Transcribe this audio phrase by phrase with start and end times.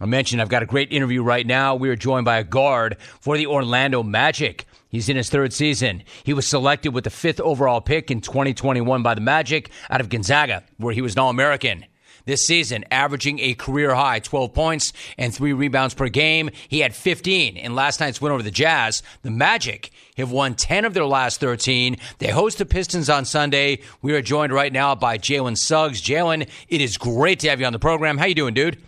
[0.00, 1.74] I mentioned I've got a great interview right now.
[1.74, 4.64] We are joined by a guard for the Orlando Magic.
[4.88, 6.02] He's in his third season.
[6.24, 10.08] He was selected with the fifth overall pick in 2021 by the Magic out of
[10.08, 11.84] Gonzaga, where he was an All American.
[12.24, 16.50] This season, averaging a career high 12 points and three rebounds per game.
[16.68, 19.02] He had 15 in last night's win over the Jazz.
[19.22, 21.96] The Magic have won 10 of their last 13.
[22.18, 23.80] They host the Pistons on Sunday.
[24.02, 26.02] We are joined right now by Jalen Suggs.
[26.02, 28.18] Jalen, it is great to have you on the program.
[28.18, 28.78] How you doing, dude?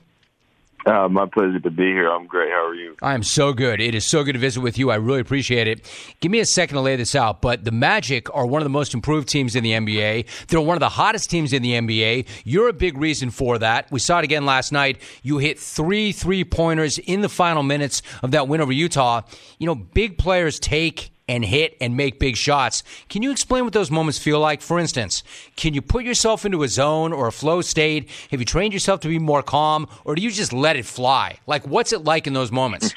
[0.84, 2.10] Uh, my pleasure to be here.
[2.10, 2.50] I'm great.
[2.50, 2.96] How are you?
[3.02, 3.80] I am so good.
[3.80, 4.90] It is so good to visit with you.
[4.90, 5.88] I really appreciate it.
[6.20, 7.40] Give me a second to lay this out.
[7.40, 10.26] But the Magic are one of the most improved teams in the NBA.
[10.48, 12.26] They're one of the hottest teams in the NBA.
[12.44, 13.90] You're a big reason for that.
[13.92, 15.00] We saw it again last night.
[15.22, 19.22] You hit three three pointers in the final minutes of that win over Utah.
[19.58, 22.82] You know, big players take and hit and make big shots.
[23.08, 24.60] Can you explain what those moments feel like?
[24.60, 25.22] For instance,
[25.56, 28.08] can you put yourself into a zone or a flow state?
[28.30, 31.38] Have you trained yourself to be more calm, or do you just let it fly?
[31.46, 32.94] Like, what's it like in those moments?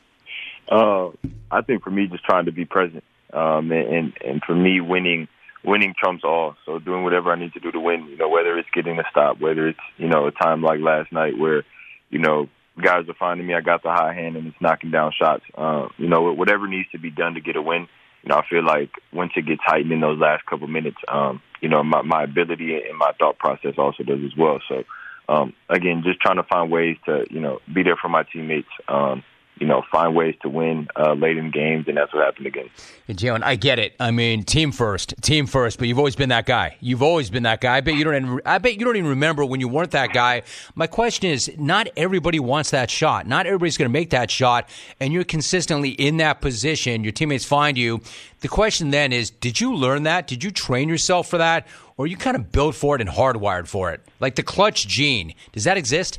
[0.68, 1.08] uh,
[1.50, 5.28] I think for me, just trying to be present, um, and and for me, winning
[5.64, 6.56] winning trumps all.
[6.64, 8.06] So doing whatever I need to do to win.
[8.06, 11.12] You know, whether it's getting a stop, whether it's you know a time like last
[11.12, 11.64] night where
[12.10, 12.48] you know
[12.80, 13.54] guys are finding me.
[13.54, 15.44] I got the high hand and it's knocking down shots.
[15.56, 17.88] Uh, you know, whatever needs to be done to get a win.
[18.22, 21.40] You know, I feel like once it gets tightened in those last couple minutes, um,
[21.60, 24.60] you know, my, my ability and my thought process also does as well.
[24.68, 24.84] So,
[25.28, 28.68] um, again, just trying to find ways to, you know, be there for my teammates,
[28.88, 29.22] um,
[29.60, 32.70] you know, find ways to win uh, late in games, and that's what happened again.
[33.06, 33.94] Hey, Jalen, I get it.
[34.00, 35.78] I mean, team first, team first.
[35.78, 36.76] But you've always been that guy.
[36.80, 37.76] You've always been that guy.
[37.76, 38.16] I bet you don't.
[38.16, 40.42] Even, I bet you don't even remember when you weren't that guy.
[40.74, 43.26] My question is, not everybody wants that shot.
[43.26, 47.04] Not everybody's going to make that shot, and you're consistently in that position.
[47.04, 48.00] Your teammates find you.
[48.40, 50.26] The question then is, did you learn that?
[50.26, 51.66] Did you train yourself for that,
[51.98, 54.00] or you kind of built for it and hardwired for it?
[54.20, 56.18] Like the clutch gene, does that exist?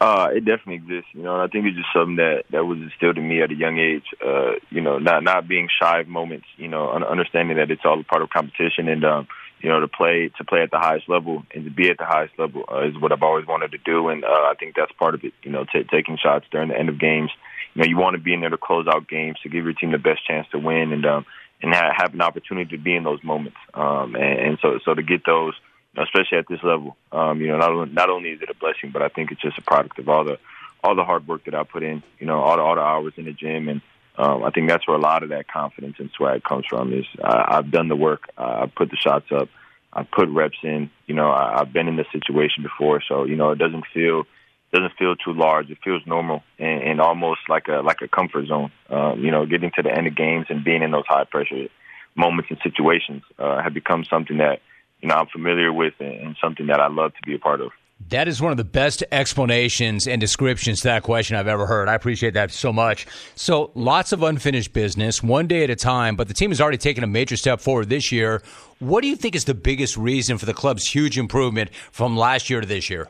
[0.00, 2.78] Uh, it definitely exists, you know, and I think it's just something that that was
[2.78, 4.04] instilled in me at a young age.
[4.24, 8.00] Uh, you know, not not being shy of moments, you know, understanding that it's all
[8.00, 9.28] a part of competition, and um,
[9.60, 12.04] you know, to play to play at the highest level and to be at the
[12.04, 14.92] highest level uh, is what I've always wanted to do, and uh, I think that's
[14.92, 15.32] part of it.
[15.42, 17.30] You know, t- taking shots during the end of games.
[17.72, 19.72] You know, you want to be in there to close out games to give your
[19.72, 21.24] team the best chance to win, and um,
[21.62, 23.56] and ha- have an opportunity to be in those moments.
[23.72, 25.54] Um, and, and so so to get those
[25.96, 26.96] especially at this level.
[27.12, 29.58] Um, you know, not not only is it a blessing, but I think it's just
[29.58, 30.38] a product of all the
[30.82, 32.02] all the hard work that I put in.
[32.18, 33.80] You know, all the all the hours in the gym, and
[34.16, 36.92] um, I think that's where a lot of that confidence and swag comes from.
[36.92, 39.48] Is I, I've done the work, I put the shots up,
[39.92, 40.90] I put reps in.
[41.06, 44.24] You know, I, I've been in this situation before, so you know, it doesn't feel
[44.72, 45.70] doesn't feel too large.
[45.70, 48.72] It feels normal and, and almost like a like a comfort zone.
[48.90, 51.68] Um, you know, getting to the end of games and being in those high pressure
[52.16, 54.60] moments and situations uh, have become something that
[55.04, 57.72] you know I'm familiar with and something that I love to be a part of.
[58.08, 61.88] That is one of the best explanations and descriptions to that question I've ever heard.
[61.90, 63.06] I appreciate that so much.
[63.34, 66.78] So, lots of unfinished business, one day at a time, but the team has already
[66.78, 68.42] taken a major step forward this year.
[68.78, 72.48] What do you think is the biggest reason for the club's huge improvement from last
[72.48, 73.08] year to this year?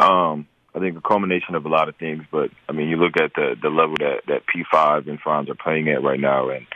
[0.00, 3.20] Um, I think a culmination of a lot of things, but I mean, you look
[3.20, 6.66] at the the level that that P5 and Franz are playing at right now, and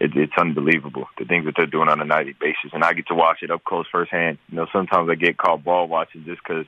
[0.00, 3.08] it, it's unbelievable the things that they're doing on a nightly basis, and I get
[3.08, 4.38] to watch it up close firsthand.
[4.48, 6.66] You know, sometimes I get caught ball watching just because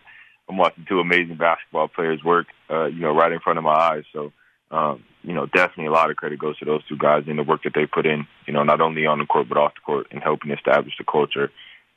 [0.48, 3.74] I'm watching two amazing basketball players work, uh, you know, right in front of my
[3.74, 4.04] eyes.
[4.12, 4.32] So,
[4.70, 7.44] um, you know, definitely a lot of credit goes to those two guys and the
[7.44, 8.26] work that they put in.
[8.46, 11.04] You know, not only on the court but off the court and helping establish the
[11.04, 11.50] culture.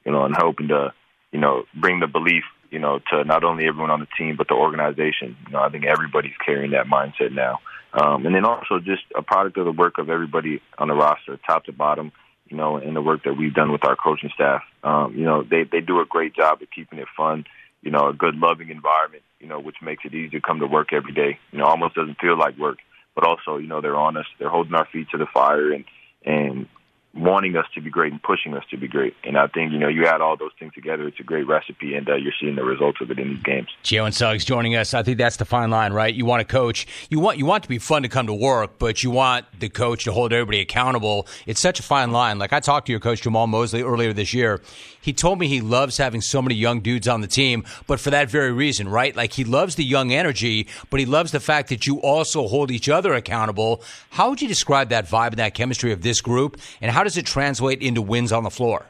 [0.06, 0.94] You know, and helping to,
[1.32, 4.48] you know, bring the belief you know, to not only everyone on the team but
[4.48, 5.38] the organization.
[5.46, 7.60] You know, I think everybody's carrying that mindset now.
[7.94, 11.40] Um, and then also just a product of the work of everybody on the roster,
[11.46, 12.12] top to bottom,
[12.50, 14.64] you know, and the work that we've done with our coaching staff.
[14.84, 17.46] Um, you know, they, they do a great job of keeping it fun,
[17.84, 20.66] you know, a good loving environment, you know, which makes it easy to come to
[20.66, 21.38] work every day.
[21.52, 22.80] You know, almost doesn't feel like work.
[23.14, 24.26] But also, you know, they're on us.
[24.40, 25.86] They're holding our feet to the fire and
[26.26, 26.68] and
[27.16, 29.16] wanting us to be great and pushing us to be great.
[29.24, 31.94] And I think, you know, you add all those things together, it's a great recipe,
[31.94, 33.68] and uh, you're seeing the results of it in these games.
[33.84, 34.94] Jalen Suggs joining us.
[34.96, 36.14] I think that's the fine line, right?
[36.14, 38.80] You want to coach, you want you want to be fun to come to work,
[38.80, 41.28] but you want the coach to hold everybody accountable.
[41.46, 42.40] It's such a fine line.
[42.40, 44.62] Like I talked to your coach Jamahl Mosley earlier this year.
[45.00, 48.10] He told me he loves having so many young dudes on the team, but for
[48.10, 49.16] that very reason, right?
[49.16, 52.72] Like he loves the young energy, but he loves the fact that you also hold
[52.72, 53.84] each other accountable.
[54.12, 57.18] How would you describe that vibe and that chemistry of this group, and how does
[57.18, 58.86] it translate into wins on the floor?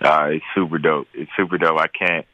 [0.00, 1.08] Uh, it's super dope.
[1.14, 1.78] It's super dope.
[1.78, 2.26] I can't.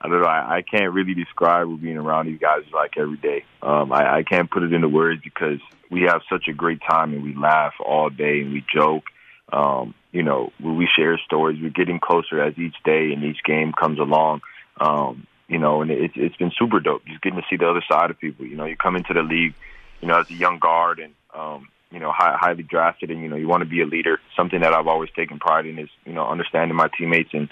[0.00, 0.26] I don't know.
[0.26, 3.44] I, I can't really describe being around these guys like every day.
[3.62, 5.60] Um, I, I can't put it into words because
[5.90, 9.04] we have such a great time and we laugh all day and we joke.
[9.52, 11.58] Um, you know, we share stories.
[11.62, 14.40] We're getting closer as each day and each game comes along.
[14.80, 17.04] Um, you know, and it's it's been super dope.
[17.06, 18.46] Just getting to see the other side of people.
[18.46, 19.54] You know, you come into the league,
[20.00, 23.28] you know, as a young guard and um, you know, high, highly drafted, and you
[23.28, 24.18] know, you want to be a leader.
[24.36, 27.48] Something that I've always taken pride in is you know understanding my teammates and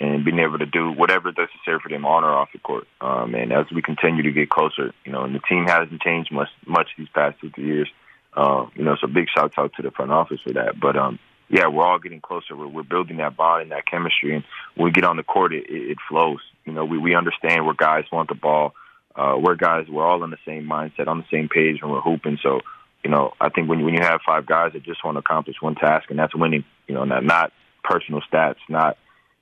[0.00, 2.86] and being able to do whatever is necessary for them on or off the court.
[3.00, 6.32] Um, and as we continue to get closer, you know, and the team hasn't changed
[6.32, 7.88] much much these past two years.
[8.36, 10.78] Uh, you know, so big shout out to the front office for that.
[10.80, 11.18] But um,
[11.48, 12.56] yeah, we're all getting closer.
[12.56, 14.44] We're, we're building that bond and that chemistry, and
[14.74, 16.40] when we get on the court, it, it, it flows.
[16.64, 18.74] You know, we we understand where guys want the ball.
[19.14, 22.00] Uh, we're guys, we're all in the same mindset, on the same page when we're
[22.00, 22.38] hooping.
[22.42, 22.62] So,
[23.04, 25.56] you know, I think when when you have five guys that just want to accomplish
[25.60, 27.52] one task, and that's winning, you know, not, not
[27.84, 28.96] personal stats, not,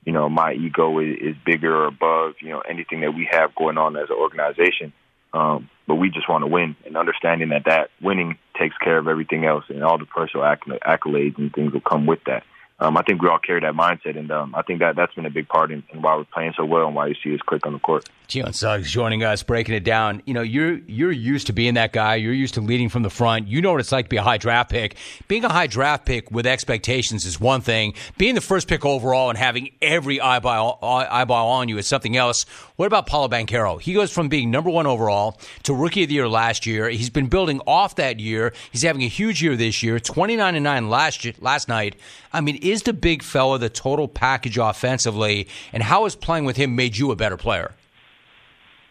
[0.05, 3.55] you know, my ego is, is bigger or above, you know, anything that we have
[3.55, 4.93] going on as an organization.
[5.33, 9.09] Um, but we just want to win and understanding that that winning takes care of
[9.09, 12.43] everything else and all the personal accolades and things will come with that
[12.83, 15.25] um, I think we all carry that mindset, and um, I think that that's been
[15.25, 17.41] a big part in, in why we're playing so well and why you see us
[17.47, 18.09] click on the court.
[18.27, 20.21] Gio Suggs joining us, breaking it down.
[20.27, 22.17] You know, you're you're used to being that guy.
[22.17, 23.47] You're used to leading from the front.
[23.47, 24.97] You know what it's like to be a high draft pick.
[25.29, 27.95] Being a high draft pick with expectations is one thing.
[28.19, 32.47] Being the first pick overall and having every eyeball eyeball on you is something else.
[32.83, 33.81] What about Paolo Banchero?
[33.81, 36.89] He goes from being number one overall to rookie of the year last year.
[36.89, 38.53] He's been building off that year.
[38.73, 40.01] He's having a huge year this year.
[40.01, 41.95] Twenty nine and nine last last night.
[42.33, 46.57] I mean, is the big fella the total package offensively, and how has playing with
[46.57, 47.71] him made you a better player?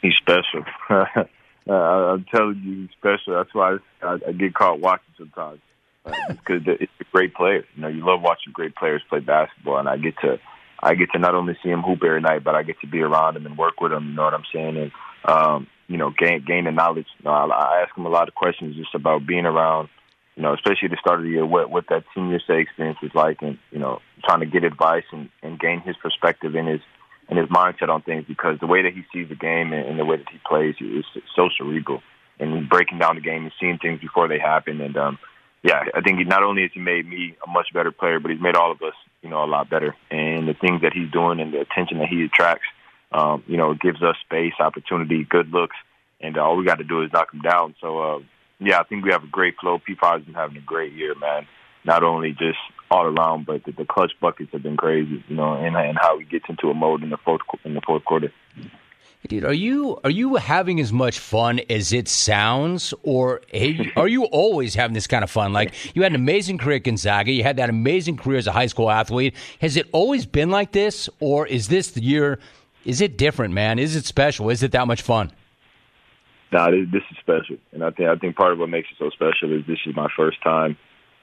[0.02, 0.64] He's special.
[0.90, 3.34] uh, I'm telling you, he's special.
[3.34, 5.60] That's why I, I get caught watching sometimes.
[6.06, 7.66] Because uh, it's a great player.
[7.76, 10.40] You know, you love watching great players play basketball, and I get to,
[10.82, 13.02] I get to not only see him hoop every night, but I get to be
[13.02, 14.10] around him and work with him.
[14.10, 14.78] You know what I'm saying?
[14.78, 14.92] And
[15.26, 17.08] um, you know, gain gain the knowledge.
[17.20, 19.90] You know, I, I ask him a lot of questions just about being around
[20.36, 22.98] you know, especially at the start of the year, what what that Team USA experience
[23.02, 26.68] was like, and you know, trying to get advice and, and gain his perspective and
[26.68, 26.82] his
[27.30, 30.00] and his mindset on things because the way that he sees the game and, and
[30.00, 31.06] the way that he plays is
[31.36, 32.02] so cerebral,
[32.40, 34.82] and breaking down the game and seeing things before they happen.
[34.82, 35.20] And um,
[35.64, 38.32] yeah, I think he, not only has he made me a much better player, but
[38.32, 39.96] he's made all of us, you know, a lot better.
[40.10, 42.66] And the things that he's doing and the attention that he attracts,
[43.12, 45.76] um, you know, gives us space, opportunity, good looks,
[46.20, 47.76] and uh, all we got to do is knock him down.
[47.82, 48.00] So.
[48.00, 48.20] Uh,
[48.62, 49.80] yeah, I think we have a great flow.
[49.80, 51.48] P5's been having a great year, man.
[51.84, 52.60] Not only just
[52.92, 56.20] all around, but the, the clutch buckets have been crazy, you know, and, and how
[56.20, 58.32] he gets into a mode in the fourth in the fourth quarter.
[59.28, 63.42] Dude, are you are you having as much fun as it sounds, or
[63.96, 65.54] are you always having this kind of fun?
[65.54, 68.52] Like you had an amazing career at Gonzaga, you had that amazing career as a
[68.52, 69.36] high school athlete.
[69.60, 72.40] Has it always been like this, or is this the year?
[72.84, 73.78] Is it different, man?
[73.78, 74.50] Is it special?
[74.50, 75.32] Is it that much fun?
[76.52, 78.98] nah, this, this is special, and I think I think part of what makes it
[79.00, 80.78] so special is this is my first time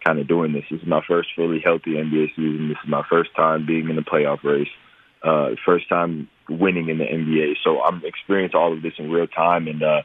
[0.04, 0.64] kind of doing this.
[0.70, 2.68] This is my first fully healthy NBA season.
[2.68, 4.68] This is my first time being in the playoff race.
[5.22, 7.54] Uh, first time winning in the NBA.
[7.64, 10.02] So I'm experiencing all of this in real time, and uh,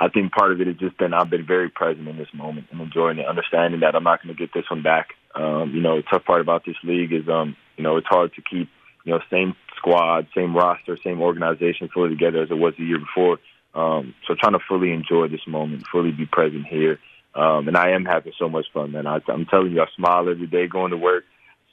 [0.00, 2.68] I think part of it has just been I've been very present in this moment
[2.70, 5.08] and enjoying it, understanding that I'm not going to get this one back.
[5.34, 8.32] Um, you know, the tough part about this league is, um, you know, it's hard
[8.34, 8.68] to keep,
[9.04, 12.98] you know, same squad, same roster, same organization fully together as it was the year
[12.98, 13.38] before.
[13.74, 16.98] Um, so trying to fully enjoy this moment, fully be present here.
[17.34, 19.06] Um, and I am having so much fun, man.
[19.06, 21.24] I, I'm telling you, I smile every day going to work,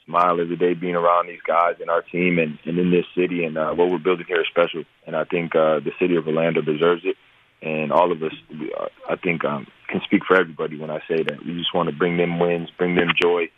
[0.06, 3.44] smile every day being around these guys and our team and, and in this city.
[3.44, 4.84] And uh, what we're building here is special.
[5.06, 7.16] And I think uh, the city of Orlando deserves it.
[7.62, 11.22] And all of us, uh, I think, um, can speak for everybody when I say
[11.22, 11.44] that.
[11.44, 13.48] We just want to bring them wins, bring them joy,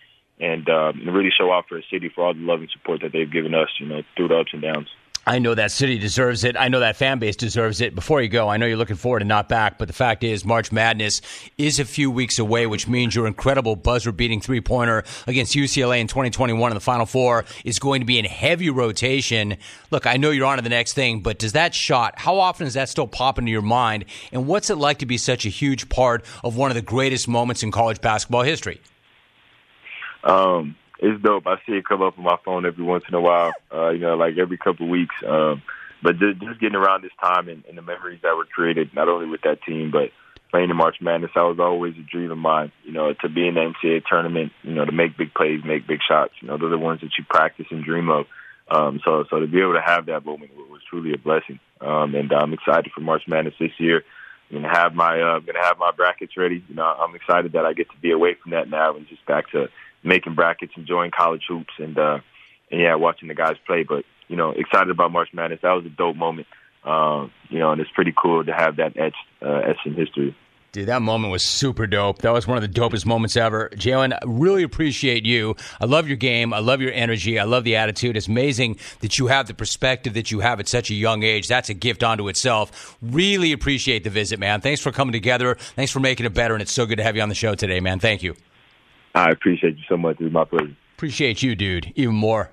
[0.41, 3.01] and, uh, and really show out for the city for all the love and support
[3.03, 4.89] that they've given us, you know, through the ups and downs.
[5.29, 6.57] I know that city deserves it.
[6.57, 7.95] I know that fan base deserves it.
[7.95, 10.43] Before you go, I know you're looking forward and not back, but the fact is,
[10.43, 11.21] March Madness
[11.59, 16.01] is a few weeks away, which means your incredible buzzer beating three pointer against UCLA
[16.01, 19.59] in 2021 in the Final Four is going to be in heavy rotation.
[19.91, 22.65] Look, I know you're on to the next thing, but does that shot, how often
[22.65, 24.07] does that still pop into your mind?
[24.33, 27.29] And what's it like to be such a huge part of one of the greatest
[27.29, 28.81] moments in college basketball history?
[30.25, 31.47] Um, it's dope.
[31.47, 33.53] I see it come up on my phone every once in a while.
[33.73, 35.15] Uh, you know, like every couple of weeks.
[35.27, 35.63] Um,
[36.03, 39.09] but just, just getting around this time and, and the memories that were created, not
[39.09, 40.11] only with that team, but
[40.51, 42.73] playing in March Madness, that was always a dream of mine.
[42.85, 45.87] You know, to be in the NCAA tournament, you know, to make big plays, make
[45.87, 46.35] big shots.
[46.41, 48.27] You know, they're the ones that you practice and dream of.
[48.71, 51.59] Um, so, so to be able to have that moment was truly a blessing.
[51.81, 54.05] Um, and I'm excited for March Madness this year.
[54.51, 56.65] I'm gonna have my uh, gonna have my brackets ready.
[56.69, 59.25] You know, I'm excited that I get to be away from that now and just
[59.27, 59.69] back to
[60.03, 62.19] making brackets, enjoying college hoops, and uh,
[62.71, 63.83] and yeah, watching the guys play.
[63.83, 65.61] But you know, excited about March Madness.
[65.63, 66.47] That was a dope moment.
[66.85, 70.37] Um, you know, and it's pretty cool to have that etched uh, etched in history.
[70.71, 72.19] Dude, that moment was super dope.
[72.19, 73.71] That was one of the dopest moments ever.
[73.75, 75.57] Jalen, I really appreciate you.
[75.81, 76.53] I love your game.
[76.53, 77.39] I love your energy.
[77.39, 78.19] I love the attitude.
[78.19, 81.49] It's amazing that you have the perspective that you have at such a young age.
[81.49, 82.99] That's a gift unto itself.
[83.01, 84.61] Really appreciate the visit, man.
[84.61, 85.55] Thanks for coming together.
[85.55, 86.55] Thanks for making it better.
[86.55, 87.99] And it's so good to have you on the show today, man.
[87.99, 88.37] Thank you.
[89.15, 90.17] I appreciate you so much.
[90.21, 90.77] It's my pleasure.
[90.97, 92.51] Appreciate you, dude, even more.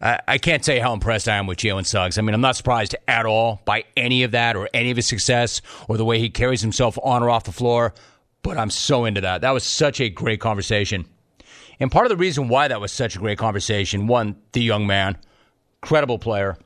[0.00, 2.18] I, I can't say how impressed I am with Jalen Suggs.
[2.18, 5.06] I mean, I'm not surprised at all by any of that or any of his
[5.06, 7.94] success or the way he carries himself on or off the floor,
[8.42, 9.40] but I'm so into that.
[9.40, 11.06] That was such a great conversation.
[11.80, 14.86] And part of the reason why that was such a great conversation, one, the young
[14.86, 15.16] man,
[15.80, 16.56] credible player,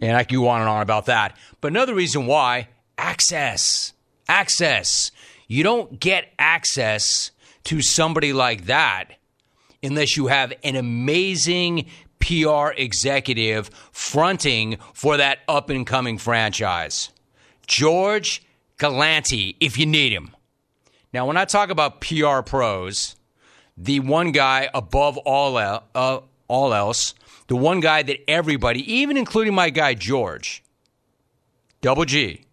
[0.00, 1.36] and I could go on and on about that.
[1.60, 3.92] But another reason why, access.
[4.28, 5.10] Access.
[5.46, 7.30] You don't get access
[7.64, 9.16] to somebody like that
[9.82, 11.86] unless you have an amazing
[12.20, 17.10] PR executive fronting for that up and coming franchise.
[17.66, 18.42] George
[18.78, 20.30] Galante, if you need him.
[21.12, 23.14] Now, when I talk about PR pros,
[23.76, 27.14] the one guy above all, uh, all else,
[27.46, 30.62] the one guy that everybody, even including my guy George,
[31.80, 32.44] Double G,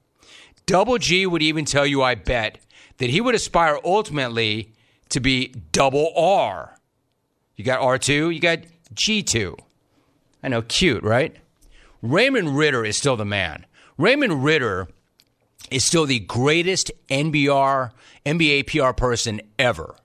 [0.66, 2.60] Double G would even tell you, I bet,
[2.98, 4.74] that he would aspire ultimately
[5.12, 6.78] to be double R.
[7.56, 8.60] You got R2, you got
[8.94, 9.58] G2.
[10.44, 11.36] I know, cute, right?
[12.02, 13.66] Raymond Ridder is still the man.
[13.98, 14.88] Raymond Ridder
[15.70, 17.92] is still the greatest NBR,
[18.26, 19.96] NBA PR person ever,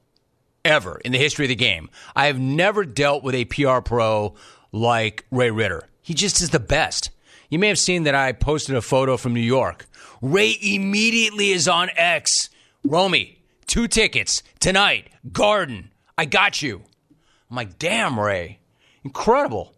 [0.64, 1.88] ever in the history of the game.
[2.14, 4.34] I have never dealt with a PR pro
[4.72, 5.88] like Ray Ridder.
[6.02, 7.10] He just is the best.
[7.48, 9.86] You may have seen that I posted a photo from New York.
[10.20, 12.50] Ray immediately is on X.
[12.84, 13.35] Romy,
[13.66, 15.90] two tickets tonight, Garden.
[16.18, 16.82] I got you.
[17.50, 18.58] I'm like, damn, Ray.
[19.04, 19.75] Incredible.